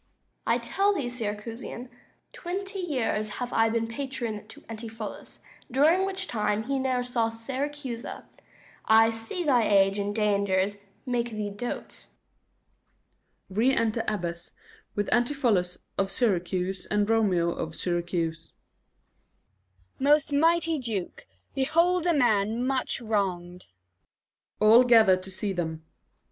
_I 0.47 0.57
tell 0.57 0.95
thee, 0.95 1.11
Syracusian, 1.11 1.87
twenty 2.33 2.79
years 2.79 3.29
325 3.29 3.29
Have 3.37 3.53
I 3.53 3.69
been 3.69 3.85
patron 3.85 4.47
to 4.47 4.61
Antipholus, 4.61 5.43
During 5.69 6.07
which 6.07 6.25
time 6.25 6.63
he 6.63 6.79
ne'er 6.79 7.03
saw 7.03 7.29
Syracusa: 7.29 8.25
I 8.85 9.11
see 9.11 9.43
thy 9.43 9.67
age 9.67 9.99
and 9.99 10.15
dangers 10.15 10.75
make 11.05 11.29
thee 11.29 11.51
dote. 11.51 12.07
Re 13.47 13.75
enter 13.75 14.03
Abbess, 14.07 14.53
with 14.95 15.07
ANTIPHOLUS 15.13 15.77
of 15.99 16.09
Syracuse 16.11 16.87
and 16.89 17.05
DROMIO 17.05 17.51
of 17.51 17.75
Syracuse. 17.75 18.53
Abb. 19.93 20.01
Most 20.01 20.33
mighty 20.33 20.79
Duke, 20.79 21.27
behold 21.53 22.07
a 22.07 22.13
man 22.15 22.65
much 22.65 23.01
wrong'd. 23.01 23.67
[All 24.59 24.83
gather 24.83 25.15
to 25.17 25.29
see 25.29 25.53
them. 25.53 25.83
_Adr. 25.85 26.09